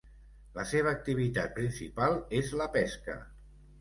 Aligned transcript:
La 0.53 0.63
seva 0.69 0.93
activitat 0.95 1.53
principal 1.59 2.17
és 2.41 2.51
la 2.63 2.69
pesca. 2.79 3.19